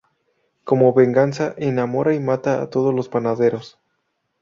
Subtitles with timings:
[0.63, 3.77] Como venganza enamora y mata a todos los panaderos.